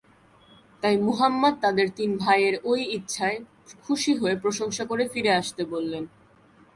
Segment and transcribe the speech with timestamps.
[0.83, 3.37] তাই মুহাম্মাদ তাদের তিন ভাইয়ের এই ইচ্ছায়
[3.83, 6.03] খুশি হয়ে প্রশংসা করে ফিরে আসতে বললেন।